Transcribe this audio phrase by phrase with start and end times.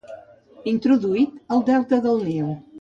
[0.71, 2.53] Introduït al delta del Nil.